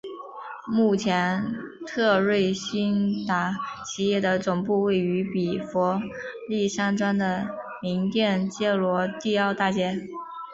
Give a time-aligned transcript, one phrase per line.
[0.65, 1.53] 目前
[1.85, 3.55] 特瑞新达
[3.85, 6.01] 企业的总部位于比佛
[6.49, 7.47] 利山庄的
[7.83, 9.77] 名店街罗迪欧大道。